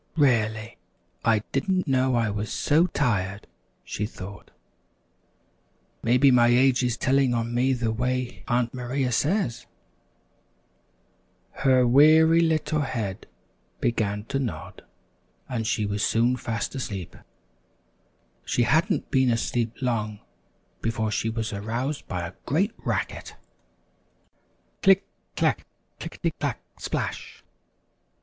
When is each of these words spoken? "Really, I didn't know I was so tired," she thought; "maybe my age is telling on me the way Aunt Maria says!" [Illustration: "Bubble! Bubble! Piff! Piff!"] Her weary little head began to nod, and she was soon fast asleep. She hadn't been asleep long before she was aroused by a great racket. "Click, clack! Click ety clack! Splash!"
"Really, 0.17 0.79
I 1.23 1.43
didn't 1.51 1.87
know 1.87 2.15
I 2.15 2.31
was 2.31 2.51
so 2.51 2.87
tired," 2.87 3.45
she 3.83 4.07
thought; 4.07 4.49
"maybe 6.01 6.31
my 6.31 6.47
age 6.47 6.81
is 6.81 6.97
telling 6.97 7.35
on 7.35 7.53
me 7.53 7.71
the 7.73 7.91
way 7.91 8.43
Aunt 8.47 8.73
Maria 8.73 9.11
says!" 9.11 9.67
[Illustration: 11.53 11.53
"Bubble! 11.53 11.53
Bubble! 11.53 11.53
Piff! 11.53 11.53
Piff!"] 11.53 11.63
Her 11.75 11.87
weary 11.87 12.39
little 12.41 12.81
head 12.81 13.27
began 13.79 14.23
to 14.23 14.39
nod, 14.39 14.83
and 15.47 15.67
she 15.67 15.85
was 15.85 16.03
soon 16.03 16.35
fast 16.35 16.73
asleep. 16.73 17.15
She 18.43 18.63
hadn't 18.63 19.11
been 19.11 19.29
asleep 19.29 19.83
long 19.83 20.19
before 20.81 21.11
she 21.11 21.29
was 21.29 21.53
aroused 21.53 22.07
by 22.07 22.25
a 22.27 22.33
great 22.47 22.73
racket. 22.79 23.35
"Click, 24.81 25.05
clack! 25.35 25.67
Click 25.99 26.15
ety 26.23 26.31
clack! 26.39 26.59
Splash!" 26.79 27.43